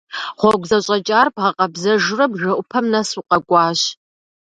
Гъуэгу 0.39 0.67
зэщӀэкӀар 0.69 1.27
бгъэкъэбзэжурэ, 1.33 2.25
бжэӀупэм 2.31 2.85
нэс 2.91 3.09
укъэкӀуащ. 3.19 3.81